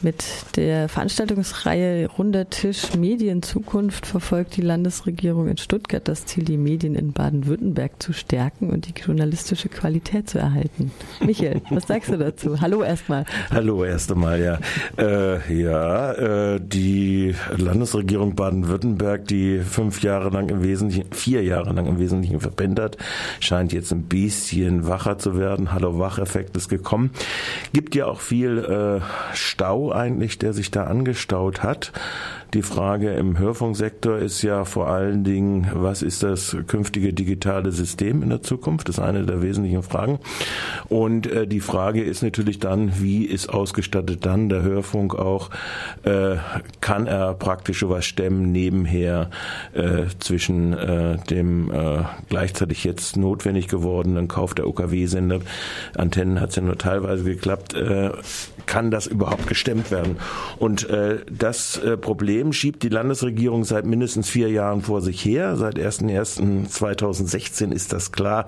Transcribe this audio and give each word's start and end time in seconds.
Mit 0.00 0.24
der 0.54 0.88
Veranstaltungsreihe 0.88 2.08
Runder 2.08 2.48
Tisch 2.48 2.94
Medienzukunft 2.96 4.06
verfolgt 4.06 4.56
die 4.56 4.60
Landesregierung 4.60 5.48
in 5.48 5.56
Stuttgart 5.56 6.06
das 6.06 6.24
Ziel, 6.24 6.44
die 6.44 6.56
Medien 6.56 6.94
in 6.94 7.12
Baden-Württemberg 7.12 8.00
zu 8.00 8.12
stärken 8.12 8.70
und 8.70 8.86
die 8.86 9.00
journalistische 9.00 9.68
Qualität 9.68 10.30
zu 10.30 10.38
erhalten. 10.38 10.92
Michael, 11.20 11.62
was 11.70 11.88
sagst 11.88 12.10
du 12.10 12.16
dazu? 12.16 12.60
Hallo 12.60 12.82
erstmal. 12.82 13.24
Hallo 13.50 13.84
erst 13.84 14.12
einmal, 14.12 14.40
ja. 14.40 14.58
Äh, 14.96 15.62
ja, 15.62 16.12
äh, 16.12 16.60
die 16.60 17.34
Landesregierung 17.56 18.36
Baden-Württemberg, 18.36 19.26
die 19.26 19.58
fünf 19.58 20.02
Jahre 20.02 20.30
lang 20.30 20.48
im 20.48 20.62
Wesentlichen, 20.62 21.12
vier 21.12 21.42
Jahre 21.42 21.72
lang 21.72 21.86
im 21.86 21.98
Wesentlichen 21.98 22.38
verpennt 22.38 22.78
scheint 23.40 23.72
jetzt 23.72 23.92
ein 23.92 24.04
bisschen 24.04 24.86
wacher 24.86 25.18
zu 25.18 25.36
werden. 25.36 25.72
Hallo-Wach-Effekt 25.72 26.56
ist 26.56 26.68
gekommen. 26.68 27.10
Gibt 27.72 27.96
ja 27.96 28.06
auch 28.06 28.20
viel 28.20 28.58
äh, 28.58 29.00
Stau 29.34 29.87
eigentlich, 29.92 30.38
der 30.38 30.52
sich 30.52 30.70
da 30.70 30.84
angestaut 30.84 31.62
hat. 31.62 31.92
Die 32.54 32.62
Frage 32.62 33.12
im 33.12 33.38
Hörfunksektor 33.38 34.16
ist 34.16 34.40
ja 34.40 34.64
vor 34.64 34.88
allen 34.88 35.22
Dingen, 35.22 35.66
was 35.74 36.00
ist 36.00 36.22
das 36.22 36.56
künftige 36.66 37.12
digitale 37.12 37.72
System 37.72 38.22
in 38.22 38.30
der 38.30 38.42
Zukunft? 38.42 38.88
Das 38.88 38.96
ist 38.96 39.04
eine 39.04 39.26
der 39.26 39.42
wesentlichen 39.42 39.82
Fragen. 39.82 40.18
Und 40.88 41.26
äh, 41.26 41.46
die 41.46 41.60
Frage 41.60 42.02
ist 42.02 42.22
natürlich 42.22 42.58
dann, 42.58 43.02
wie 43.02 43.26
ist 43.26 43.50
ausgestattet 43.50 44.24
dann 44.24 44.48
der 44.48 44.62
Hörfunk 44.62 45.14
auch? 45.14 45.50
Äh, 46.04 46.36
kann 46.80 47.06
er 47.06 47.34
praktisch 47.34 47.84
was 47.86 48.06
stemmen 48.06 48.50
nebenher 48.50 49.28
äh, 49.74 50.06
zwischen 50.18 50.72
äh, 50.72 51.18
dem 51.28 51.70
äh, 51.70 52.04
gleichzeitig 52.30 52.82
jetzt 52.82 53.18
notwendig 53.18 53.68
gewordenen 53.68 54.26
Kauf 54.26 54.54
der 54.54 54.66
UKW-Sender? 54.66 55.40
Antennen 55.98 56.40
hat 56.40 56.50
es 56.50 56.56
ja 56.56 56.62
nur 56.62 56.78
teilweise 56.78 57.24
geklappt. 57.24 57.74
Äh, 57.74 58.12
kann 58.64 58.90
das 58.90 59.06
überhaupt 59.06 59.46
gestemmt 59.46 59.90
werden? 59.90 60.18
Und 60.58 60.88
äh, 60.88 61.18
das 61.30 61.78
äh, 61.78 61.96
Problem 61.96 62.37
Problem 62.38 62.52
schiebt 62.52 62.84
die 62.84 62.88
Landesregierung 62.88 63.64
seit 63.64 63.84
mindestens 63.84 64.28
vier 64.28 64.48
Jahren 64.48 64.82
vor 64.82 65.00
sich 65.00 65.24
her. 65.24 65.56
Seit 65.56 65.76
1.1.2016 65.76 67.72
ist 67.72 67.92
das 67.92 68.12
klar, 68.12 68.46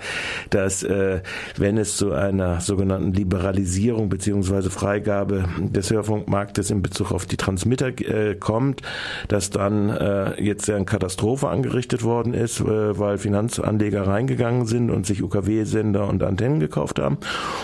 dass 0.51 0.85
äh, 0.85 1.23
wenn 1.57 1.77
es 1.77 1.97
zu 1.97 2.13
einer 2.13 2.61
sogenannten 2.61 3.13
Liberalisierung 3.13 4.09
beziehungsweise 4.09 4.71
Freigabe 4.71 5.49
des 5.59 5.91
Hörfunkmarktes 5.91 6.71
in 6.71 6.83
Bezug 6.83 7.11
auf 7.11 7.27
die 7.27 7.37
Transmitter 7.37 7.89
äh, 7.89 8.37
kommt, 8.37 8.83
dass 9.27 9.51
dann 9.51 9.89
äh, 9.89 10.41
jetzt 10.41 10.71
eine 10.71 10.85
Katastrophe 10.85 11.49
angerichtet 11.49 12.05
worden 12.05 12.33
ist, 12.33 12.61
äh, 12.61 12.97
weil 12.97 13.19
Finanzanleger 13.19 14.07
reingegangen 14.07 14.67
sind 14.67 14.91
und 14.91 15.05
sich 15.05 15.21
UKW-Sender 15.21 16.07
und 16.07 16.23
Antennen 16.23 16.61
gekauft 16.61 17.01
haben. 17.01 17.19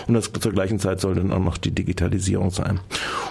Und 0.09 0.15
das 0.15 0.29
zur 0.37 0.51
gleichen 0.51 0.79
Zeit 0.79 0.99
soll 0.99 1.15
dann 1.15 1.31
auch 1.31 1.39
noch 1.39 1.57
die 1.57 1.71
Digitalisierung 1.71 2.51
sein. 2.51 2.81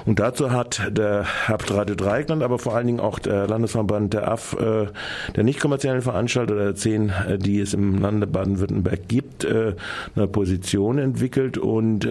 Und 0.07 0.19
dazu 0.19 0.51
hat 0.51 0.81
der 0.91 1.27
Hauptradio 1.47 1.95
Dreieckland, 1.95 2.43
aber 2.43 2.59
vor 2.59 2.75
allem 2.75 2.86
allen 2.87 2.99
Dingen 2.99 3.01
auch 3.01 3.19
der 3.19 3.49
Landesverband 3.49 4.15
der 4.15 4.31
AF, 4.31 4.57
äh, 4.59 4.87
der 5.35 5.45
nicht 5.45 5.61
kommerziellen 5.61 6.03
Veranstalter 6.03 6.55
der 6.55 6.75
zehn, 6.75 7.11
äh, 7.11 7.39
die 7.39 7.61
es 7.61 7.75
im 7.75 7.99
Lande 8.01 8.27
Baden-Württemberg 8.27 9.09
gibt, 9.09 9.45
äh, 9.45 9.75
eine 10.15 10.27
Position 10.29 10.99
entwickelt 10.99 11.59
und 11.59 12.07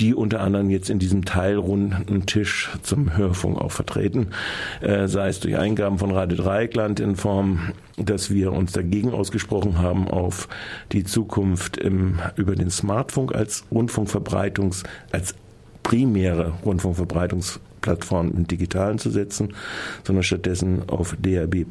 die 0.00 0.14
unter 0.14 0.40
anderem 0.40 0.70
jetzt 0.70 0.90
in 0.90 0.98
diesem 0.98 1.24
teilrunden 1.24 2.26
Tisch 2.26 2.70
zum 2.82 3.16
Hörfunk 3.16 3.58
auch 3.60 3.72
vertreten, 3.72 4.28
sei 4.80 5.28
es 5.28 5.40
durch 5.40 5.56
Eingaben 5.56 5.98
von 5.98 6.10
Radio 6.10 6.36
Dreieckland 6.38 7.00
in 7.00 7.16
Form 7.16 7.72
dass 7.96 8.30
wir 8.30 8.52
uns 8.52 8.70
dagegen 8.72 9.12
ausgesprochen 9.12 9.78
haben, 9.78 10.06
auf 10.08 10.48
die 10.92 11.02
Zukunft 11.02 11.78
im, 11.78 12.20
über 12.36 12.54
den 12.54 12.70
Smartphone 12.70 13.34
als 13.34 13.64
Rundfunkverbreitungs, 13.72 14.84
als 15.10 15.34
primäre 15.82 16.52
Rundfunkverbreitungs 16.64 17.60
Plattformen 17.88 18.32
im 18.32 18.46
Digitalen 18.46 18.98
zu 18.98 19.08
setzen, 19.08 19.54
sondern 20.04 20.22
stattdessen 20.22 20.90
auf 20.90 21.16
DAB. 21.22 21.64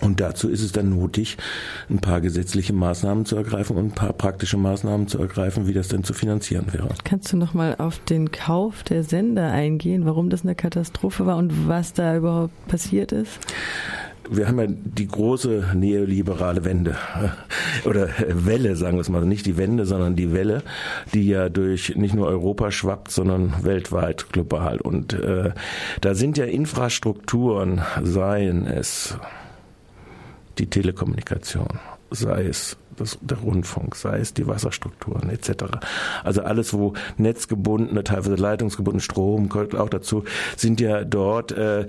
Und 0.00 0.20
dazu 0.20 0.48
ist 0.48 0.62
es 0.62 0.72
dann 0.72 0.90
nötig, 0.90 1.36
ein 1.90 1.98
paar 1.98 2.22
gesetzliche 2.22 2.72
Maßnahmen 2.72 3.26
zu 3.26 3.36
ergreifen 3.36 3.76
und 3.76 3.86
ein 3.86 3.94
paar 3.94 4.14
praktische 4.14 4.56
Maßnahmen 4.56 5.06
zu 5.06 5.18
ergreifen, 5.18 5.66
wie 5.66 5.74
das 5.74 5.88
denn 5.88 6.02
zu 6.02 6.14
finanzieren 6.14 6.72
wäre. 6.72 6.88
Kannst 7.04 7.32
du 7.32 7.36
nochmal 7.36 7.76
auf 7.76 7.98
den 8.04 8.30
Kauf 8.30 8.82
der 8.84 9.04
Sender 9.04 9.52
eingehen, 9.52 10.06
warum 10.06 10.30
das 10.30 10.42
eine 10.42 10.54
Katastrophe 10.54 11.26
war 11.26 11.36
und 11.36 11.68
was 11.68 11.92
da 11.92 12.16
überhaupt 12.16 12.68
passiert 12.68 13.12
ist? 13.12 13.38
Wir 14.30 14.48
haben 14.48 14.58
ja 14.58 14.66
die 14.68 15.06
große 15.06 15.72
neoliberale 15.74 16.64
Wende 16.64 16.96
oder 17.84 18.08
Welle, 18.28 18.76
sagen 18.76 18.96
wir 18.96 19.02
es 19.02 19.08
mal, 19.08 19.24
nicht 19.24 19.46
die 19.46 19.56
Wende, 19.56 19.86
sondern 19.86 20.16
die 20.16 20.32
Welle, 20.32 20.62
die 21.14 21.26
ja 21.26 21.48
durch 21.48 21.96
nicht 21.96 22.14
nur 22.14 22.28
Europa 22.28 22.70
schwappt, 22.70 23.10
sondern 23.10 23.64
weltweit 23.64 24.32
global. 24.32 24.80
Und 24.80 25.12
äh, 25.12 25.52
da 26.00 26.14
sind 26.14 26.38
ja 26.38 26.44
Infrastrukturen, 26.44 27.82
seien 28.02 28.66
es 28.66 29.16
die 30.58 30.68
Telekommunikation, 30.68 31.78
sei 32.10 32.46
es 32.46 32.76
das, 32.96 33.18
der 33.20 33.38
Rundfunk, 33.38 33.94
sei 33.94 34.18
es 34.18 34.32
die 34.32 34.46
Wasserstrukturen 34.46 35.28
etc. 35.28 35.64
Also 36.24 36.42
alles, 36.42 36.72
wo 36.72 36.94
netzgebundene, 37.18 38.04
teilweise 38.04 38.36
leitungsgebundene 38.36 39.02
Strom 39.02 39.48
gehört 39.48 39.74
auch 39.74 39.90
dazu, 39.90 40.24
sind 40.56 40.80
ja 40.80 41.04
dort 41.04 41.52
äh, 41.52 41.86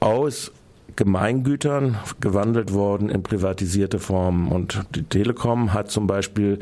aus 0.00 0.52
Gemeingütern 0.98 1.96
gewandelt 2.18 2.72
worden 2.72 3.08
in 3.08 3.22
privatisierte 3.22 4.00
Formen. 4.00 4.48
Und 4.48 4.82
die 4.96 5.04
Telekom 5.04 5.72
hat 5.72 5.92
zum 5.92 6.08
Beispiel 6.08 6.58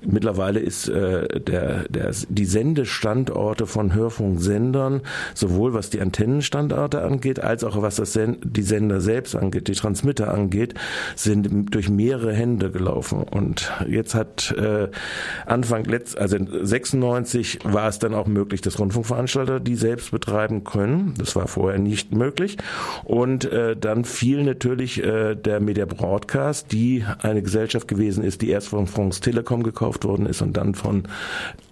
Mittlerweile 0.00 0.60
ist 0.60 0.88
äh, 0.88 1.40
der, 1.40 1.88
der, 1.88 2.12
die 2.28 2.44
Sendestandorte 2.44 3.66
von 3.66 3.94
Hörfunksendern, 3.94 5.00
sowohl 5.34 5.74
was 5.74 5.90
die 5.90 6.00
Antennenstandorte 6.00 7.02
angeht, 7.02 7.40
als 7.40 7.64
auch 7.64 7.82
was 7.82 7.96
das 7.96 8.12
Sen 8.12 8.38
die 8.44 8.62
Sender 8.62 9.00
selbst 9.00 9.34
angeht, 9.34 9.66
die 9.66 9.72
Transmitter 9.72 10.32
angeht, 10.32 10.74
sind 11.16 11.74
durch 11.74 11.88
mehrere 11.88 12.32
Hände 12.32 12.70
gelaufen. 12.70 13.24
Und 13.24 13.72
jetzt 13.88 14.14
hat 14.14 14.54
äh, 14.56 14.88
Anfang 15.46 15.84
letzt, 15.84 16.16
also 16.16 16.36
96 16.38 17.58
war 17.64 17.88
es 17.88 17.98
dann 17.98 18.14
auch 18.14 18.28
möglich, 18.28 18.60
dass 18.60 18.78
Rundfunkveranstalter 18.78 19.58
die 19.58 19.74
selbst 19.74 20.12
betreiben 20.12 20.62
können. 20.62 21.14
Das 21.18 21.34
war 21.34 21.48
vorher 21.48 21.80
nicht 21.80 22.12
möglich. 22.12 22.56
Und 23.02 23.46
äh, 23.46 23.76
dann 23.76 24.04
fiel 24.04 24.44
natürlich 24.44 25.02
äh, 25.02 25.34
der 25.34 25.58
Media 25.58 25.86
Broadcast, 25.86 26.70
die 26.70 27.04
eine 27.20 27.42
Gesellschaft 27.42 27.88
gewesen 27.88 28.22
ist, 28.22 28.42
die 28.42 28.50
erst 28.50 28.68
von 28.68 28.86
France 28.86 29.20
Telekom 29.20 29.64
gekauft 29.64 29.87
gekauft 29.88 30.04
worden 30.04 30.26
ist 30.26 30.42
und 30.42 30.54
dann 30.56 30.74
von 30.74 31.04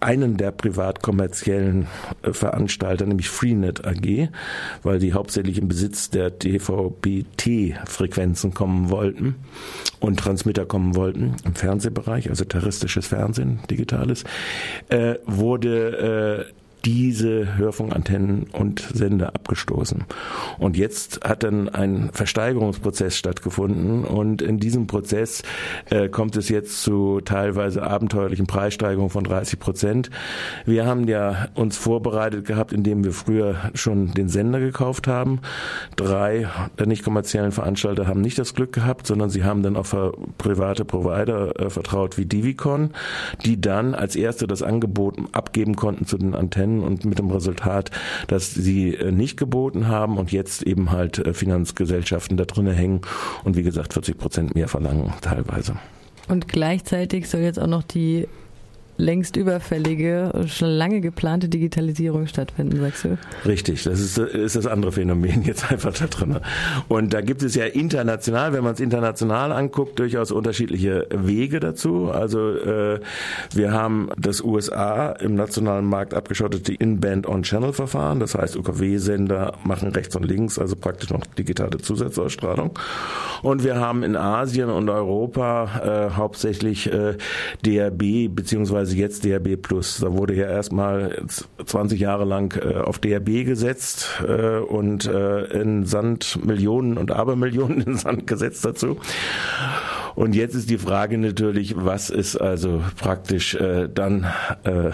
einem 0.00 0.38
der 0.38 0.50
privat-kommerziellen 0.52 1.86
äh, 2.22 2.32
Veranstalter, 2.32 3.04
nämlich 3.06 3.28
Freenet 3.28 3.86
AG, 3.86 4.30
weil 4.82 4.98
die 4.98 5.12
hauptsächlich 5.12 5.58
im 5.58 5.68
Besitz 5.68 6.10
der 6.10 6.30
DVB-T-Frequenzen 6.30 8.54
kommen 8.54 8.90
wollten 8.90 9.36
und 10.00 10.18
Transmitter 10.18 10.64
kommen 10.64 10.96
wollten 10.96 11.36
im 11.44 11.54
Fernsehbereich, 11.54 12.30
also 12.30 12.44
terroristisches 12.44 13.06
Fernsehen, 13.06 13.60
digitales, 13.70 14.24
äh, 14.88 15.14
wurde 15.26 16.48
äh, 16.48 16.52
diese 16.86 17.56
Hörfunkantennen 17.56 18.46
und 18.52 18.78
Sender 18.80 19.34
abgestoßen. 19.34 20.04
Und 20.58 20.76
jetzt 20.76 21.24
hat 21.24 21.42
dann 21.42 21.68
ein 21.68 22.10
Versteigerungsprozess 22.12 23.16
stattgefunden 23.16 24.04
und 24.04 24.40
in 24.40 24.60
diesem 24.60 24.86
Prozess 24.86 25.42
äh, 25.90 26.08
kommt 26.08 26.36
es 26.36 26.48
jetzt 26.48 26.82
zu 26.82 27.20
teilweise 27.20 27.82
abenteuerlichen 27.82 28.46
Preissteigerungen 28.46 29.10
von 29.10 29.24
30 29.24 29.58
Prozent. 29.58 30.10
Wir 30.64 30.86
haben 30.86 31.08
ja 31.08 31.48
uns 31.54 31.76
vorbereitet 31.76 32.46
gehabt, 32.46 32.72
indem 32.72 33.02
wir 33.02 33.12
früher 33.12 33.72
schon 33.74 34.14
den 34.14 34.28
Sender 34.28 34.60
gekauft 34.60 35.08
haben. 35.08 35.40
Drei 35.96 36.48
der 36.78 36.86
nicht 36.86 37.02
kommerziellen 37.02 37.50
Veranstalter 37.50 38.06
haben 38.06 38.20
nicht 38.20 38.38
das 38.38 38.54
Glück 38.54 38.72
gehabt, 38.72 39.08
sondern 39.08 39.28
sie 39.28 39.42
haben 39.42 39.64
dann 39.64 39.74
auf 39.74 39.96
private 40.38 40.84
Provider 40.84 41.58
äh, 41.58 41.68
vertraut 41.68 42.16
wie 42.16 42.26
Divicon, 42.26 42.90
die 43.44 43.60
dann 43.60 43.96
als 43.96 44.14
erste 44.14 44.46
das 44.46 44.62
Angebot 44.62 45.16
abgeben 45.32 45.74
konnten 45.74 46.06
zu 46.06 46.16
den 46.16 46.36
Antennen 46.36 46.75
und 46.80 47.04
mit 47.04 47.18
dem 47.18 47.30
Resultat, 47.30 47.90
dass 48.28 48.52
sie 48.52 48.94
äh, 48.94 49.12
nicht 49.12 49.36
geboten 49.36 49.88
haben 49.88 50.18
und 50.18 50.32
jetzt 50.32 50.62
eben 50.62 50.90
halt 50.90 51.18
äh, 51.18 51.34
Finanzgesellschaften 51.34 52.36
da 52.36 52.44
drinnen 52.44 52.74
hängen 52.74 53.00
und 53.44 53.56
wie 53.56 53.62
gesagt 53.62 53.92
40 53.92 54.18
Prozent 54.18 54.54
mehr 54.54 54.68
verlangen 54.68 55.12
teilweise. 55.20 55.76
Und 56.28 56.48
gleichzeitig 56.48 57.28
soll 57.28 57.42
jetzt 57.42 57.60
auch 57.60 57.68
noch 57.68 57.82
die 57.84 58.26
längst 58.98 59.36
überfällige, 59.36 60.32
schon 60.46 60.70
lange 60.70 61.00
geplante 61.00 61.48
Digitalisierung 61.48 62.26
stattfinden, 62.26 62.80
sagst 62.80 63.04
du? 63.04 63.18
Richtig, 63.44 63.84
das 63.84 64.00
ist, 64.00 64.18
ist 64.18 64.56
das 64.56 64.66
andere 64.66 64.92
Phänomen 64.92 65.42
jetzt 65.44 65.70
einfach 65.70 65.92
da 65.92 66.06
drin. 66.06 66.38
Und 66.88 67.12
da 67.12 67.20
gibt 67.20 67.42
es 67.42 67.54
ja 67.54 67.66
international, 67.66 68.52
wenn 68.52 68.64
man 68.64 68.74
es 68.74 68.80
international 68.80 69.52
anguckt, 69.52 69.98
durchaus 69.98 70.32
unterschiedliche 70.32 71.06
Wege 71.10 71.60
dazu. 71.60 72.10
Also 72.10 72.50
äh, 72.56 73.00
wir 73.52 73.72
haben 73.72 74.08
das 74.16 74.40
USA 74.42 75.12
im 75.12 75.34
nationalen 75.34 75.84
Markt 75.84 76.14
abgeschottete 76.14 76.72
In-Band-On-Channel-Verfahren. 76.72 78.20
Das 78.20 78.34
heißt, 78.34 78.56
UKW-Sender 78.56 79.54
machen 79.64 79.90
rechts 79.90 80.16
und 80.16 80.24
links, 80.24 80.58
also 80.58 80.76
praktisch 80.76 81.10
noch 81.10 81.26
digitale 81.26 81.78
Zusatzausstrahlung. 81.78 82.78
Und 83.42 83.62
wir 83.62 83.76
haben 83.76 84.02
in 84.02 84.16
Asien 84.16 84.70
und 84.70 84.88
Europa 84.88 86.08
äh, 86.10 86.16
hauptsächlich 86.16 86.90
äh, 86.90 87.16
DRB 87.64 88.34
bzw 88.34 88.85
beispielsweise 88.86 88.96
jetzt 88.96 89.24
DRB 89.24 89.60
Plus. 89.60 89.98
Da 89.98 90.12
wurde 90.12 90.34
ja 90.34 90.46
erstmal 90.46 91.22
20 91.64 92.00
Jahre 92.00 92.24
lang 92.24 92.56
äh, 92.56 92.76
auf 92.76 92.98
DRB 92.98 93.44
gesetzt 93.44 94.22
äh, 94.26 94.58
und 94.58 95.06
äh, 95.06 95.44
in 95.60 95.84
Sand 95.84 96.44
Millionen 96.44 96.98
und 96.98 97.10
Abermillionen 97.10 97.80
in 97.86 97.96
Sand 97.96 98.26
gesetzt 98.26 98.64
dazu. 98.64 98.98
Und 100.16 100.34
jetzt 100.34 100.54
ist 100.54 100.70
die 100.70 100.78
Frage 100.78 101.18
natürlich, 101.18 101.74
was 101.76 102.08
ist 102.08 102.36
also 102.36 102.82
praktisch 102.98 103.54
äh, 103.54 103.86
dann 103.86 104.26
äh, 104.64 104.88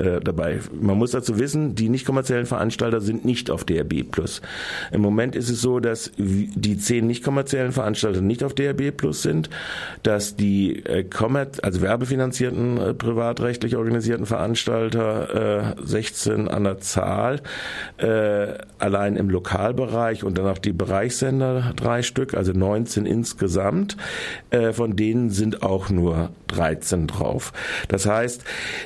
äh, 0.00 0.20
dabei? 0.20 0.60
Man 0.72 0.96
muss 0.96 1.10
dazu 1.10 1.38
wissen, 1.40 1.74
die 1.74 1.88
nicht 1.88 2.06
kommerziellen 2.06 2.46
Veranstalter 2.46 3.00
sind 3.00 3.24
nicht 3.24 3.50
auf 3.50 3.64
DRB 3.64 4.08
Plus. 4.08 4.40
Im 4.92 5.00
Moment 5.00 5.34
ist 5.34 5.50
es 5.50 5.60
so, 5.60 5.80
dass 5.80 6.12
die 6.16 6.78
zehn 6.78 7.08
nicht 7.08 7.24
kommerziellen 7.24 7.72
Veranstalter 7.72 8.20
nicht 8.20 8.44
auf 8.44 8.54
DRB 8.54 8.96
Plus 8.96 9.22
sind, 9.22 9.50
dass 10.04 10.36
die 10.36 10.86
äh, 10.86 11.02
kommerz 11.02 11.58
also 11.60 11.82
werbefinanzierten 11.82 12.78
äh, 12.78 12.94
privatrechtlich 12.94 13.76
organisierten 13.76 14.26
Veranstalter 14.26 15.74
äh, 15.76 15.82
16 15.84 16.46
an 16.46 16.62
der 16.62 16.78
Zahl 16.78 17.40
äh, 17.96 18.54
allein 18.78 19.16
im 19.16 19.28
Lokalbereich 19.28 20.22
und 20.22 20.38
dann 20.38 20.46
auch 20.46 20.58
die 20.58 20.72
Bereichssender 20.72 21.72
drei 21.74 22.02
Stück, 22.02 22.34
also 22.34 22.52
19 22.52 23.04
insgesamt. 23.04 23.96
Äh, 24.50 24.67
von 24.72 24.96
denen 24.96 25.30
sind 25.30 25.62
auch 25.62 25.90
nur 25.90 26.30
13 26.48 27.06
drauf. 27.06 27.52
Das 27.88 28.06
heißt, 28.06 28.42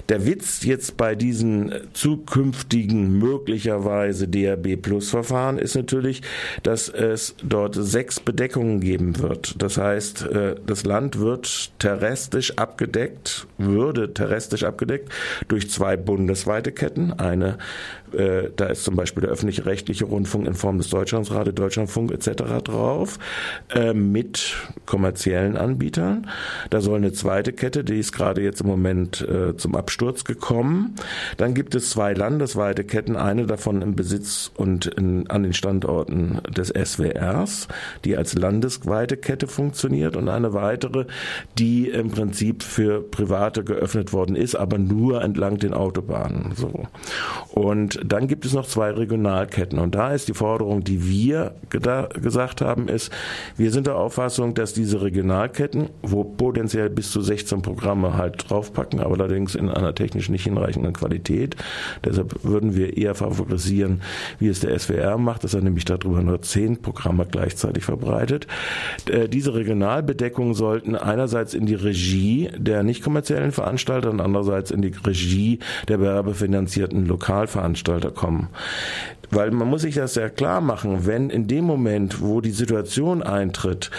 der 0.08 0.26
Witz 0.26 0.64
jetzt 0.64 0.96
bei 0.96 1.14
diesen 1.14 1.72
zukünftigen 1.92 3.18
möglicherweise 3.18 4.28
DRB 4.28 4.80
Plus 4.80 5.10
Verfahren 5.10 5.58
ist 5.58 5.74
natürlich, 5.74 6.22
dass 6.62 6.88
es 6.88 7.34
dort 7.42 7.74
sechs 7.74 8.20
Bedeckungen 8.20 8.80
geben 8.80 9.18
wird. 9.18 9.62
Das 9.62 9.78
heißt, 9.78 10.22
äh, 10.22 10.54
das 10.66 10.84
Land 10.84 11.18
wird 11.18 11.72
terrestrisch 11.78 12.58
abgedeckt, 12.58 13.46
würde 13.58 14.12
terrestrisch 14.12 14.64
abgedeckt 14.64 15.10
durch 15.48 15.70
zwei 15.70 15.96
bundesweite 15.96 16.72
Ketten. 16.72 17.12
Eine, 17.12 17.58
äh, 18.12 18.50
da 18.56 18.66
ist 18.66 18.84
zum 18.84 18.96
Beispiel 18.96 19.22
der 19.22 19.30
öffentlich-rechtliche 19.30 20.04
Rundfunk 20.04 20.46
in 20.46 20.54
Form 20.54 20.78
des 20.78 20.90
Deutschlandsradio, 20.90 21.52
Deutschlandfunk 21.52 22.10
etc. 22.12 22.42
drauf, 22.64 23.18
mit 23.94 24.56
kommerziellen 24.86 25.56
Anbietern 25.56 25.71
Anbietern. 25.72 26.26
Da 26.70 26.80
soll 26.80 26.98
eine 26.98 27.12
zweite 27.12 27.52
Kette, 27.52 27.84
die 27.84 27.98
ist 27.98 28.12
gerade 28.12 28.42
jetzt 28.42 28.60
im 28.60 28.66
Moment 28.66 29.20
äh, 29.22 29.56
zum 29.56 29.74
Absturz 29.74 30.24
gekommen. 30.24 30.94
Dann 31.36 31.54
gibt 31.54 31.74
es 31.74 31.90
zwei 31.90 32.12
landesweite 32.12 32.84
Ketten, 32.84 33.16
eine 33.16 33.46
davon 33.46 33.82
im 33.82 33.96
Besitz 33.96 34.50
und 34.54 34.86
in, 34.86 35.28
an 35.30 35.42
den 35.42 35.52
Standorten 35.52 36.40
des 36.48 36.68
SWRs, 36.68 37.68
die 38.04 38.16
als 38.16 38.34
landesweite 38.34 39.16
Kette 39.16 39.46
funktioniert 39.46 40.16
und 40.16 40.28
eine 40.28 40.52
weitere, 40.52 41.06
die 41.58 41.88
im 41.88 42.10
Prinzip 42.10 42.62
für 42.62 43.02
Private 43.02 43.64
geöffnet 43.64 44.12
worden 44.12 44.36
ist, 44.36 44.54
aber 44.54 44.78
nur 44.78 45.22
entlang 45.22 45.58
den 45.58 45.74
Autobahnen. 45.74 46.52
So. 46.54 46.86
Und 47.50 48.00
dann 48.04 48.28
gibt 48.28 48.44
es 48.44 48.52
noch 48.52 48.66
zwei 48.66 48.90
Regionalketten 48.90 49.78
und 49.78 49.94
da 49.94 50.12
ist 50.12 50.28
die 50.28 50.34
Forderung, 50.34 50.84
die 50.84 51.06
wir 51.08 51.54
gesagt 51.70 52.60
haben, 52.60 52.88
ist, 52.88 53.10
wir 53.56 53.70
sind 53.70 53.86
der 53.86 53.96
Auffassung, 53.96 54.54
dass 54.54 54.72
diese 54.72 55.02
Regionalketten 55.02 55.61
Ketten, 55.62 55.90
wo 56.02 56.24
potenziell 56.24 56.90
bis 56.90 57.12
zu 57.12 57.20
16 57.20 57.62
Programme 57.62 58.16
halt 58.16 58.50
draufpacken, 58.50 58.98
aber 58.98 59.14
allerdings 59.14 59.54
in 59.54 59.68
einer 59.68 59.94
technisch 59.94 60.28
nicht 60.28 60.42
hinreichenden 60.42 60.92
Qualität. 60.92 61.54
Deshalb 62.04 62.42
würden 62.42 62.74
wir 62.74 62.96
eher 62.96 63.14
favorisieren, 63.14 64.00
wie 64.40 64.48
es 64.48 64.58
der 64.58 64.76
SWR 64.76 65.18
macht, 65.18 65.44
dass 65.44 65.54
er 65.54 65.60
nämlich 65.60 65.84
darüber 65.84 66.20
nur 66.20 66.42
10 66.42 66.82
Programme 66.82 67.28
gleichzeitig 67.30 67.84
verbreitet. 67.84 68.48
Äh, 69.08 69.28
diese 69.28 69.54
Regionalbedeckungen 69.54 70.54
sollten 70.54 70.96
einerseits 70.96 71.54
in 71.54 71.66
die 71.66 71.76
Regie 71.76 72.50
der 72.56 72.82
nicht 72.82 73.04
kommerziellen 73.04 73.52
Veranstalter 73.52 74.10
und 74.10 74.20
andererseits 74.20 74.72
in 74.72 74.82
die 74.82 74.94
Regie 75.06 75.60
der 75.86 76.00
werbefinanzierten 76.00 77.06
Lokalveranstalter 77.06 78.10
kommen. 78.10 78.48
Weil 79.32 79.50
man 79.50 79.68
muss 79.68 79.80
sich 79.80 79.94
das 79.94 80.12
sehr 80.12 80.28
klar 80.28 80.60
machen, 80.60 81.06
wenn 81.06 81.30
in 81.30 81.46
dem 81.46 81.64
Moment, 81.64 82.20
wo 82.20 82.42
die 82.42 82.50
Situation 82.50 83.22
eintritt, 83.22 83.90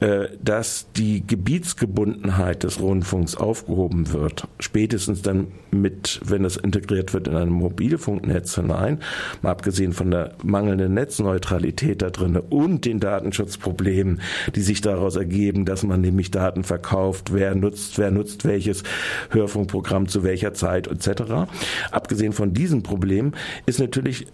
äh, 0.00 0.28
dass 0.42 0.86
die 0.98 1.24
Gebietsgebundenheit 1.24 2.64
des 2.64 2.80
Rundfunks 2.80 3.36
aufgehoben 3.36 4.12
wird, 4.12 4.48
spätestens 4.58 5.22
dann 5.22 5.46
mit, 5.70 6.20
wenn 6.24 6.44
es 6.44 6.56
integriert 6.56 7.14
wird 7.14 7.28
in 7.28 7.36
ein 7.36 7.50
Mobilfunknetz 7.50 8.56
hinein, 8.56 8.98
mal 9.40 9.50
abgesehen 9.50 9.92
von 9.92 10.10
der 10.10 10.34
mangelnden 10.42 10.94
Netzneutralität 10.94 12.02
da 12.02 12.10
drin 12.10 12.36
und 12.36 12.84
den 12.84 12.98
Datenschutzproblemen, 12.98 14.20
die 14.56 14.60
sich 14.60 14.80
daraus 14.80 15.14
ergeben, 15.14 15.64
dass 15.64 15.84
man 15.84 16.00
nämlich 16.00 16.32
Daten 16.32 16.64
verkauft, 16.64 17.32
wer 17.32 17.54
nutzt, 17.54 17.98
wer 17.98 18.10
nutzt 18.10 18.44
welches 18.44 18.82
Hörfunkprogramm 19.30 20.08
zu 20.08 20.24
welcher 20.24 20.52
Zeit 20.52 20.88
etc. 20.88 21.48
Abgesehen 21.92 22.32
von 22.32 22.54
diesem 22.54 22.82
Problem 22.82 23.32
ist 23.66 23.78
natürlich 23.78 24.26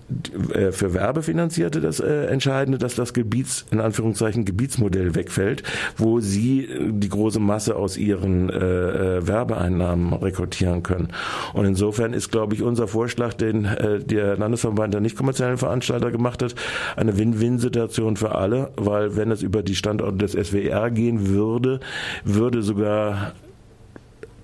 äh, 0.54 0.72
für 0.72 0.94
Werbefinanzierte 0.94 1.82
das 1.82 2.00
äh, 2.00 2.26
Entscheidende, 2.26 2.78
dass 2.78 2.94
das 2.94 3.12
Gebiets, 3.12 3.66
in 3.70 3.80
Anführungszeichen 3.80 4.46
Gebietsmodell 4.46 5.14
wegfällt, 5.14 5.62
wo 5.98 6.20
sie 6.20 6.53
äh, 6.62 6.92
die 6.92 7.08
große 7.08 7.40
Masse 7.40 7.76
aus 7.76 7.96
ihren 7.96 8.50
äh, 8.50 9.26
Werbeeinnahmen 9.26 10.12
rekrutieren 10.12 10.82
können. 10.82 11.08
Und 11.52 11.64
insofern 11.64 12.12
ist, 12.12 12.30
glaube 12.30 12.54
ich, 12.54 12.62
unser 12.62 12.88
Vorschlag, 12.88 13.34
den 13.34 13.64
äh, 13.64 13.98
der 13.98 14.36
Landesverband 14.36 14.94
der 14.94 15.00
nicht 15.00 15.16
kommerziellen 15.16 15.58
Veranstalter 15.58 16.10
gemacht 16.10 16.42
hat, 16.42 16.54
eine 16.96 17.18
Win-Win-Situation 17.18 18.16
für 18.16 18.34
alle, 18.34 18.70
weil 18.76 19.16
wenn 19.16 19.30
es 19.30 19.42
über 19.42 19.62
die 19.62 19.74
Standorte 19.74 20.18
des 20.18 20.32
SWR 20.32 20.90
gehen 20.90 21.28
würde, 21.28 21.80
würde 22.24 22.62
sogar 22.62 23.32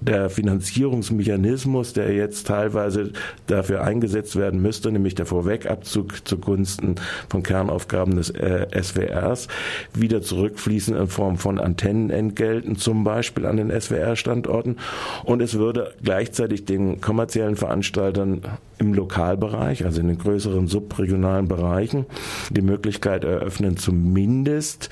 der 0.00 0.31
Finanzierungsmechanismus, 0.31 1.93
der 1.93 2.12
jetzt 2.14 2.47
teilweise 2.47 3.12
dafür 3.47 3.85
eingesetzt 3.85 4.37
werden 4.37 4.62
müsste, 4.62 4.91
nämlich 4.91 5.14
der 5.14 5.26
Vorwegabzug 5.26 6.26
zugunsten 6.26 6.97
von 7.29 7.43
Kernaufgaben 7.43 8.17
des 8.17 8.31
äh, 8.31 8.67
SWRs, 8.82 9.49
wieder 9.94 10.23
zurückfließen 10.23 10.97
in 10.97 11.06
Form 11.06 11.37
von 11.37 11.58
Antennenentgelten, 11.58 12.76
zum 12.76 13.05
Beispiel 13.05 13.47
an 13.47 13.56
den 13.56 13.70
SWR-Standorten. 13.70 14.76
Und 15.25 15.43
es 15.43 15.55
würde 15.55 15.94
gleichzeitig 16.03 16.64
den 16.64 17.00
kommerziellen 17.00 17.56
Veranstaltern 17.56 18.43
im 18.79 18.94
Lokalbereich, 18.94 19.85
also 19.85 20.00
in 20.00 20.08
den 20.08 20.19
größeren 20.19 20.67
subregionalen 20.67 21.49
Bereichen, 21.49 22.06
die 22.50 22.62
Möglichkeit 22.62 23.25
eröffnen, 23.25 23.76
zumindest 23.76 24.88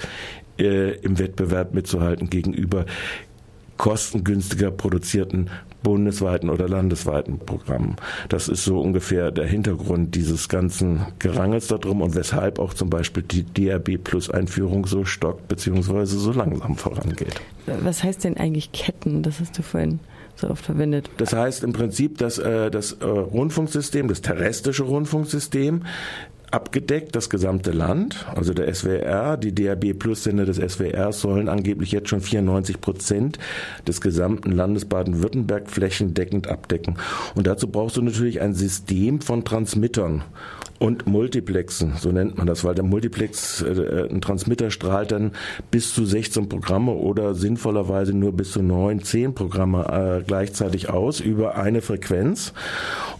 äh, 0.59 0.97
im 0.99 1.19
Wettbewerb 1.19 1.73
mitzuhalten 1.73 2.29
gegenüber 2.31 2.85
kostengünstiger 3.79 4.71
produzierten 4.71 5.49
bundesweiten 5.83 6.51
oder 6.51 6.69
landesweiten 6.69 7.39
Programmen. 7.39 7.97
Das 8.29 8.49
ist 8.49 8.65
so 8.65 8.81
ungefähr 8.81 9.31
der 9.31 9.47
Hintergrund 9.47 10.15
dieses 10.15 10.49
ganzen 10.49 11.07
Gerangels 11.19 11.69
darum 11.69 12.03
und 12.03 12.15
weshalb 12.15 12.59
auch 12.59 12.75
zum 12.75 12.91
Beispiel 12.91 13.23
die 13.23 13.45
DRB 13.45 14.03
Plus 14.03 14.29
Einführung 14.29 14.87
so 14.87 15.05
stockt 15.05 15.49
beziehungsweise 15.49 16.19
so 16.19 16.33
langsam 16.33 16.77
vorangeht. 16.77 17.41
Was 17.67 18.03
heißt 18.03 18.25
denn 18.25 18.37
eigentlich 18.37 18.73
Ketten? 18.73 19.23
Das 19.23 19.41
hast 19.41 19.57
du 19.57 19.63
vorhin 19.63 20.01
so 20.35 20.51
oft 20.51 20.65
verwendet. 20.65 21.11
Das 21.17 21.33
heißt 21.33 21.65
im 21.65 21.73
Prinzip, 21.73 22.19
dass 22.19 22.39
äh, 22.39 22.71
das 22.71 22.93
äh, 22.93 23.05
Rundfunksystem, 23.05 24.09
das 24.09 24.21
terrestrische 24.21 24.85
Rundfunksystem 24.85 25.83
abgedeckt, 26.51 27.15
das 27.15 27.31
gesamte 27.31 27.73
Land. 27.73 28.27
Also 28.35 28.55
der 28.55 28.73
SWR, 28.73 29.37
die 29.37 29.55
DAB 29.55 29.95
Plus 29.99 30.25
Sender 30.25 30.45
des 30.45 30.57
SWR 30.57 31.13
sollen 31.13 31.49
angeblich 31.49 31.93
jetzt 31.93 32.09
schon 32.09 32.21
94 32.21 32.81
Prozent 32.81 33.39
des 33.87 34.01
gesamten 34.01 34.53
Landes 34.53 34.85
Baden-Württemberg 34.87 35.71
flächendeckend 35.71 36.49
abdecken. 36.49 36.97
Und 37.35 37.47
dazu 37.47 37.69
brauchst 37.69 37.97
du 37.97 38.03
natürlich 38.03 38.41
ein 38.41 38.55
System 38.55 39.21
von 39.21 39.45
Transmittern 39.45 40.25
und 40.79 41.07
Multiplexen, 41.07 41.95
so 41.99 42.13
nennt 42.13 42.39
man 42.39 42.47
das, 42.47 42.65
weil 42.65 42.75
der 42.75 42.85
Multiplex, 42.85 43.63
äh, 43.63 44.09
ein 44.11 44.21
Transmitter 44.21 44.71
strahlt 44.71 45.11
dann 45.11 45.33
bis 45.71 45.93
zu 45.93 46.05
16 46.05 46.49
Programme 46.49 46.93
oder 46.93 47.35
sinnvollerweise 47.35 48.15
nur 48.15 48.33
bis 48.33 48.53
zu 48.53 48.63
9, 48.63 49.03
10 49.03 49.35
Programme 49.35 50.21
äh, 50.21 50.25
gleichzeitig 50.25 50.89
aus 50.89 51.21
über 51.21 51.57
eine 51.57 51.81
Frequenz. 51.81 52.53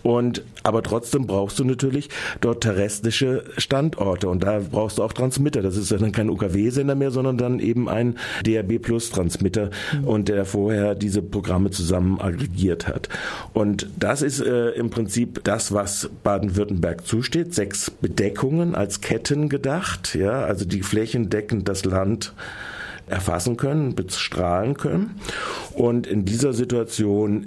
Und 0.03 0.43
aber 0.63 0.83
trotzdem 0.83 1.27
brauchst 1.27 1.59
du 1.59 1.65
natürlich 1.65 2.09
dort 2.41 2.63
terrestrische 2.63 3.45
Standorte 3.57 4.29
und 4.29 4.43
da 4.43 4.61
brauchst 4.71 4.99
du 4.99 5.03
auch 5.03 5.13
Transmitter. 5.13 5.63
Das 5.63 5.77
ist 5.77 5.91
dann 5.91 6.13
kein 6.13 6.29
UKW-Sender 6.29 6.95
mehr, 6.95 7.11
sondern 7.11 7.39
dann 7.39 7.59
eben 7.59 7.89
ein 7.89 8.17
DAB 8.45 8.79
Plus 8.79 9.11
Transmitter 9.11 9.71
mhm. 9.93 10.05
und 10.05 10.29
der 10.29 10.45
vorher 10.45 10.95
diese 10.95 11.23
Programme 11.23 11.71
zusammen 11.71 12.21
aggregiert 12.21 12.87
hat. 12.87 13.09
Und 13.55 13.89
das 13.99 14.23
ist 14.23 14.41
äh, 14.41 14.71
im 14.71 14.91
Prinzip 14.91 15.43
das, 15.45 15.73
was 15.73 16.11
Baden-Württemberg 16.23 17.07
zusteht. 17.07 17.48
Sechs 17.55 17.91
Bedeckungen 17.91 18.75
als 18.75 19.01
Ketten 19.01 19.49
gedacht, 19.49 20.15
ja, 20.15 20.45
also 20.45 20.65
die 20.65 20.83
flächendeckend 20.83 21.69
das 21.69 21.85
Land 21.85 22.35
erfassen 23.07 23.57
können, 23.57 23.95
bestrahlen 23.95 24.77
können. 24.77 25.21
Und 25.75 26.07
in 26.07 26.25
dieser 26.25 26.53
Situation 26.53 27.47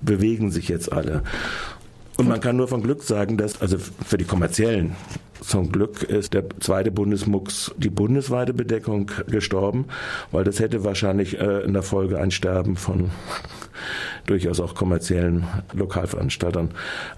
bewegen 0.00 0.50
sich 0.50 0.68
jetzt 0.68 0.92
alle. 0.92 1.22
Und 2.16 2.28
man 2.28 2.40
kann 2.40 2.56
nur 2.56 2.68
von 2.68 2.82
Glück 2.82 3.02
sagen, 3.02 3.36
dass 3.36 3.60
also 3.60 3.78
für 3.78 4.18
die 4.18 4.24
kommerziellen 4.24 4.96
Zum 5.42 5.72
Glück 5.72 6.04
ist 6.04 6.34
der 6.34 6.44
zweite 6.60 6.92
Bundesmux 6.92 7.74
die 7.76 7.90
bundesweite 7.90 8.54
Bedeckung 8.54 9.10
gestorben, 9.26 9.86
weil 10.30 10.44
das 10.44 10.60
hätte 10.60 10.84
wahrscheinlich 10.84 11.38
äh, 11.38 11.62
in 11.62 11.72
der 11.72 11.82
Folge 11.82 12.18
ein 12.18 12.30
Sterben 12.30 12.76
von 12.76 13.10
durchaus 14.26 14.60
auch 14.60 14.74
kommerziellen 14.74 15.44
Lokalveranstaltern 15.72 16.70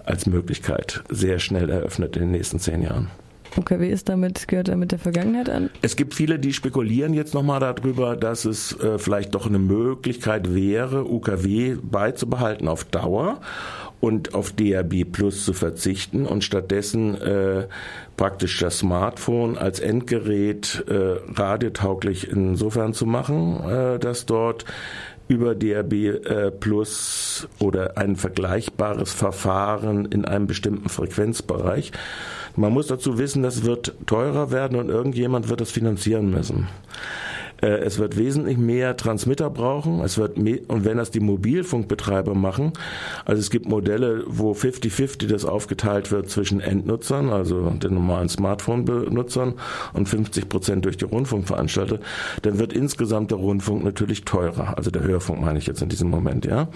als 0.04 0.26
Möglichkeit 0.26 1.04
sehr 1.10 1.38
schnell 1.38 1.68
eröffnet 1.68 2.16
in 2.16 2.22
den 2.22 2.30
nächsten 2.30 2.58
zehn 2.58 2.82
Jahren. 2.82 3.10
UKW 3.56 3.88
ist 3.88 4.08
damit, 4.08 4.48
gehört 4.48 4.68
damit 4.68 4.92
der 4.92 4.98
Vergangenheit 4.98 5.48
an? 5.48 5.70
Es 5.82 5.96
gibt 5.96 6.14
viele, 6.14 6.38
die 6.38 6.52
spekulieren 6.52 7.14
jetzt 7.14 7.34
nochmal 7.34 7.60
darüber, 7.60 8.16
dass 8.16 8.44
es 8.44 8.78
äh, 8.80 8.98
vielleicht 8.98 9.34
doch 9.34 9.46
eine 9.46 9.58
Möglichkeit 9.58 10.54
wäre, 10.54 11.10
UKW 11.10 11.76
beizubehalten 11.82 12.68
auf 12.68 12.84
Dauer 12.84 13.40
und 14.00 14.34
auf 14.34 14.52
DAB 14.52 15.04
Plus 15.04 15.44
zu 15.44 15.52
verzichten 15.52 16.26
und 16.26 16.44
stattdessen 16.44 17.20
äh, 17.20 17.66
praktisch 18.16 18.58
das 18.58 18.80
Smartphone 18.80 19.56
als 19.56 19.80
Endgerät 19.80 20.84
äh, 20.88 21.16
radiotauglich 21.32 22.28
insofern 22.30 22.92
zu 22.92 23.06
machen, 23.06 23.60
äh, 23.64 23.98
dass 23.98 24.26
dort 24.26 24.66
über 25.28 25.54
DRB 25.54 25.92
äh, 25.92 26.50
Plus 26.50 27.48
oder 27.58 27.96
ein 27.96 28.16
vergleichbares 28.16 29.12
Verfahren 29.12 30.04
in 30.04 30.24
einem 30.24 30.46
bestimmten 30.46 30.88
Frequenzbereich. 30.88 31.92
Man 32.56 32.72
muss 32.72 32.86
dazu 32.86 33.18
wissen, 33.18 33.42
das 33.42 33.64
wird 33.64 33.94
teurer 34.06 34.50
werden 34.50 34.78
und 34.78 34.88
irgendjemand 34.88 35.48
wird 35.48 35.60
das 35.60 35.70
finanzieren 35.70 36.30
müssen. 36.30 36.68
Äh, 37.64 37.78
es 37.78 37.98
wird 37.98 38.18
wesentlich 38.18 38.58
mehr 38.58 38.96
Transmitter 38.96 39.48
brauchen. 39.48 40.00
Es 40.00 40.18
wird 40.18 40.36
mehr, 40.36 40.58
und 40.68 40.84
wenn 40.84 40.98
das 40.98 41.10
die 41.10 41.20
Mobilfunkbetreiber 41.20 42.34
machen, 42.34 42.72
also 43.24 43.40
es 43.40 43.50
gibt 43.50 43.66
Modelle, 43.66 44.24
wo 44.26 44.52
50-50 44.52 45.26
das 45.28 45.44
aufgeteilt 45.44 46.12
wird 46.12 46.28
zwischen 46.28 46.60
Endnutzern, 46.60 47.30
also 47.30 47.70
den 47.70 47.94
normalen 47.94 48.28
Smartphone-Benutzern 48.28 49.54
und 49.94 50.08
50 50.08 50.48
Prozent 50.48 50.84
durch 50.84 50.98
die 50.98 51.06
Rundfunkveranstalter, 51.06 52.00
dann 52.42 52.58
wird 52.58 52.72
insgesamt 52.74 53.30
der 53.30 53.38
Rundfunk 53.38 53.82
natürlich 53.82 54.24
teurer. 54.24 54.76
Also 54.76 54.90
der 54.90 55.02
Hörfunk 55.02 55.40
meine 55.40 55.58
ich 55.58 55.66
jetzt 55.66 55.80
in 55.80 55.88
diesem 55.88 56.10
Moment, 56.10 56.44
ja. 56.44 56.68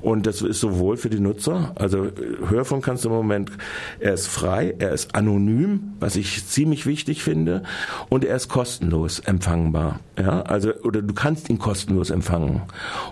Und 0.00 0.26
das 0.26 0.42
ist 0.42 0.60
sowohl 0.60 0.96
für 0.96 1.10
die 1.10 1.20
Nutzer, 1.20 1.72
also 1.74 2.06
Hörfunk 2.48 2.84
kannst 2.84 3.04
du 3.04 3.08
im 3.08 3.14
Moment, 3.14 3.50
er 3.98 4.14
ist 4.14 4.28
frei, 4.28 4.74
er 4.78 4.92
ist 4.92 5.14
anonym, 5.14 5.94
was 5.98 6.14
ich 6.14 6.46
ziemlich 6.46 6.86
wichtig 6.86 7.22
finde, 7.22 7.64
und 8.08 8.24
er 8.24 8.36
ist 8.36 8.48
kostenlos 8.48 9.18
empfangbar. 9.20 10.00
Ja? 10.18 10.35
Also, 10.42 10.72
oder 10.82 11.02
du 11.02 11.14
kannst 11.14 11.48
ihn 11.50 11.58
kostenlos 11.58 12.10
empfangen. 12.10 12.62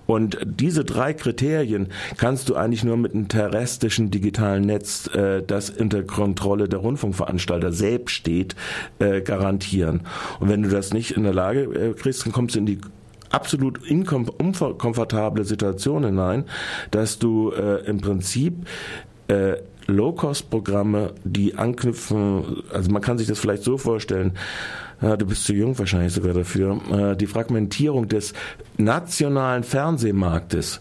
Und 0.06 0.38
diese 0.44 0.84
drei 0.84 1.12
Kriterien 1.12 1.88
kannst 2.16 2.48
du 2.48 2.56
eigentlich 2.56 2.84
nur 2.84 2.96
mit 2.96 3.14
einem 3.14 3.28
terrestrischen 3.28 4.10
digitalen 4.10 4.64
Netz, 4.64 5.08
äh, 5.14 5.42
das 5.42 5.70
unter 5.70 6.02
Kontrolle 6.02 6.68
der 6.68 6.80
Rundfunkveranstalter 6.80 7.72
selbst 7.72 8.12
steht, 8.14 8.54
äh, 8.98 9.20
garantieren. 9.20 10.02
Und 10.40 10.48
wenn 10.48 10.62
du 10.62 10.68
das 10.68 10.92
nicht 10.92 11.12
in 11.12 11.24
der 11.24 11.34
Lage 11.34 11.62
äh, 11.62 11.92
kriegst, 11.94 12.24
dann 12.24 12.32
kommst 12.32 12.54
du 12.54 12.60
in 12.60 12.66
die 12.66 12.80
absolut 13.30 13.80
unkomfortable 13.90 15.44
Situation 15.44 16.04
hinein, 16.04 16.44
dass 16.90 17.18
du 17.18 17.50
äh, 17.50 17.84
im 17.86 18.00
Prinzip 18.00 18.66
äh, 19.28 19.56
Low-Cost-Programme, 19.86 21.12
die 21.24 21.56
anknüpfen, 21.56 22.62
also 22.72 22.90
man 22.90 23.02
kann 23.02 23.18
sich 23.18 23.26
das 23.26 23.38
vielleicht 23.38 23.64
so 23.64 23.76
vorstellen, 23.76 24.32
du 25.16 25.26
bist 25.26 25.44
zu 25.44 25.54
jung 25.54 25.78
wahrscheinlich 25.78 26.12
sogar 26.12 26.32
dafür, 26.32 26.80
äh, 26.90 27.16
die 27.16 27.26
Fragmentierung 27.26 28.08
des 28.08 28.32
nationalen 28.78 29.62
Fernsehmarktes 29.62 30.80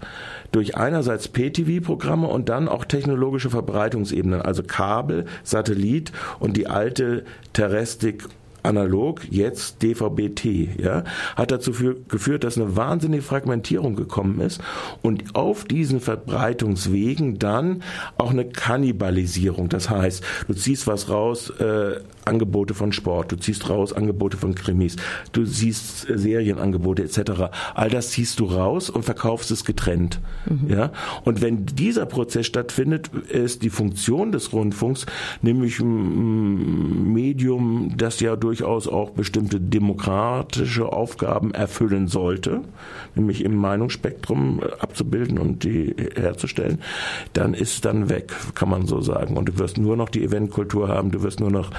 durch 0.51 0.77
einerseits 0.77 1.27
PTV-Programme 1.27 2.27
und 2.27 2.47
dann 2.47 2.67
auch 2.67 2.85
technologische 2.85 3.49
Verbreitungsebenen, 3.49 4.41
also 4.41 4.63
Kabel, 4.63 5.25
Satellit 5.43 6.11
und 6.39 6.55
die 6.55 6.67
alte 6.67 7.25
Terrestrik 7.53 8.27
analog, 8.63 9.21
jetzt 9.29 9.83
DVB-T, 9.83 10.75
ja, 10.81 11.03
hat 11.35 11.51
dazu 11.51 11.73
für, 11.73 11.95
geführt, 12.07 12.43
dass 12.43 12.57
eine 12.57 12.75
wahnsinnige 12.75 13.21
Fragmentierung 13.21 13.95
gekommen 13.95 14.39
ist 14.39 14.61
und 15.01 15.35
auf 15.35 15.65
diesen 15.65 15.99
Verbreitungswegen 15.99 17.39
dann 17.39 17.83
auch 18.17 18.31
eine 18.31 18.45
Kannibalisierung. 18.45 19.69
Das 19.69 19.89
heißt, 19.89 20.23
du 20.47 20.53
ziehst 20.53 20.87
was 20.87 21.09
raus, 21.09 21.49
äh, 21.59 21.99
Angebote 22.25 22.73
von 22.73 22.91
Sport, 22.93 23.31
du 23.31 23.35
ziehst 23.35 23.69
raus 23.69 23.93
Angebote 23.93 24.37
von 24.37 24.55
Krimis, 24.55 24.95
du 25.33 25.45
siehst 25.45 26.09
äh, 26.09 26.17
Serienangebote 26.17 27.03
etc. 27.03 27.51
All 27.75 27.89
das 27.89 28.11
ziehst 28.11 28.39
du 28.39 28.45
raus 28.45 28.89
und 28.89 29.03
verkaufst 29.03 29.51
es 29.51 29.65
getrennt. 29.65 30.19
Mhm. 30.49 30.69
Ja? 30.69 30.91
Und 31.25 31.41
wenn 31.41 31.65
dieser 31.65 32.05
Prozess 32.05 32.47
stattfindet, 32.47 33.09
ist 33.29 33.61
die 33.61 33.69
Funktion 33.69 34.31
des 34.31 34.53
Rundfunks 34.53 35.05
nämlich 35.41 35.79
ein 35.79 37.11
Medium, 37.13 37.93
das 37.97 38.19
ja 38.19 38.35
durch 38.35 38.53
durchaus 38.53 38.87
auch 38.87 39.09
bestimmte 39.09 39.59
demokratische 39.59 40.93
Aufgaben 40.93 41.55
erfüllen 41.55 42.07
sollte, 42.07 42.61
nämlich 43.15 43.43
im 43.43 43.55
Meinungsspektrum 43.55 44.61
äh, 44.61 44.79
abzubilden 44.79 45.39
und 45.39 45.63
die 45.63 45.95
herzustellen, 46.15 46.79
dann 47.33 47.55
ist 47.55 47.83
dann 47.83 48.09
weg, 48.09 48.31
kann 48.53 48.69
man 48.69 48.85
so 48.85 49.01
sagen. 49.01 49.37
Und 49.37 49.49
du 49.49 49.57
wirst 49.57 49.77
nur 49.77 49.97
noch 49.97 50.09
die 50.09 50.23
Eventkultur 50.23 50.87
haben, 50.87 51.11
du 51.11 51.23
wirst 51.23 51.39
nur 51.39 51.49
noch 51.49 51.71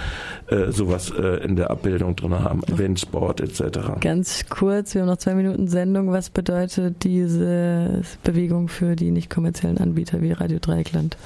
äh, 0.48 0.70
sowas 0.70 1.10
äh, 1.10 1.44
in 1.44 1.56
der 1.56 1.70
Abbildung 1.70 2.16
drin 2.16 2.38
haben, 2.38 2.62
Eventsport 2.64 3.40
etc. 3.40 4.00
Ganz 4.00 4.46
kurz, 4.48 4.94
wir 4.94 5.02
haben 5.02 5.08
noch 5.08 5.16
zwei 5.16 5.34
Minuten 5.34 5.68
Sendung. 5.68 6.12
Was 6.12 6.30
bedeutet 6.30 7.02
diese 7.04 8.02
Bewegung 8.22 8.68
für 8.68 8.96
die 8.96 9.10
nicht 9.10 9.30
kommerziellen 9.30 9.78
Anbieter 9.78 10.20
wie 10.20 10.32
Radio 10.32 10.58
Dreieckland? 10.60 11.16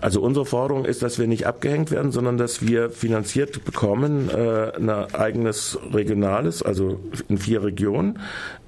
Also 0.00 0.20
unsere 0.20 0.44
Forderung 0.46 0.84
ist, 0.84 1.02
dass 1.02 1.18
wir 1.18 1.26
nicht 1.26 1.46
abgehängt 1.46 1.90
werden, 1.90 2.10
sondern 2.12 2.36
dass 2.36 2.66
wir 2.66 2.90
finanziert 2.90 3.64
bekommen 3.64 4.28
äh, 4.30 4.72
ein 4.76 4.90
eigenes 4.90 5.78
regionales, 5.92 6.62
also 6.62 7.00
in 7.28 7.38
vier 7.38 7.62
Regionen, 7.62 8.18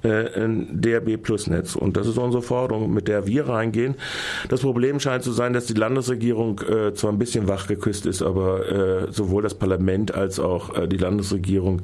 äh, 0.03 0.39
ein 0.39 0.81
DRB 0.81 1.21
Plus 1.21 1.47
Netz. 1.47 1.75
Und 1.75 1.97
das 1.97 2.07
ist 2.07 2.17
unsere 2.17 2.41
Forderung, 2.41 2.93
mit 2.93 3.07
der 3.07 3.27
wir 3.27 3.49
reingehen. 3.49 3.95
Das 4.49 4.61
Problem 4.61 4.99
scheint 4.99 5.23
zu 5.23 5.31
sein, 5.31 5.53
dass 5.53 5.65
die 5.65 5.73
Landesregierung 5.73 6.61
äh, 6.61 6.93
zwar 6.93 7.11
ein 7.11 7.19
bisschen 7.19 7.47
wachgeküsst 7.47 8.05
ist, 8.05 8.21
aber 8.21 9.07
äh, 9.07 9.11
sowohl 9.11 9.43
das 9.43 9.53
Parlament 9.53 9.64
als 10.13 10.39
auch 10.39 10.75
äh, 10.75 10.87
die 10.87 10.97
Landesregierung 10.97 11.81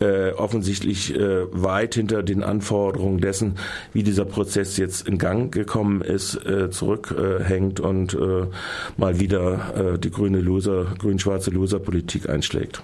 äh, 0.00 0.30
offensichtlich 0.32 1.14
äh, 1.14 1.44
weit 1.52 1.94
hinter 1.94 2.22
den 2.22 2.42
Anforderungen 2.42 3.20
dessen, 3.20 3.56
wie 3.92 4.02
dieser 4.02 4.24
Prozess 4.24 4.76
jetzt 4.76 5.06
in 5.08 5.18
Gang 5.18 5.52
gekommen 5.52 6.02
ist, 6.02 6.38
zurückhängt 6.70 7.80
und 7.80 8.16
mal 8.96 9.20
wieder 9.20 9.98
die 9.98 10.10
grüne 10.10 10.40
Loser, 10.40 10.86
grün-schwarze 10.98 11.50
Loser-Politik 11.50 12.28
einschlägt. 12.28 12.82